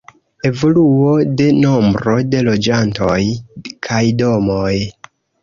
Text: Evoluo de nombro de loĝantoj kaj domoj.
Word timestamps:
Evoluo 0.49 1.11
de 1.41 1.49
nombro 1.57 2.15
de 2.31 2.41
loĝantoj 2.49 3.19
kaj 3.91 4.03
domoj. 4.25 4.73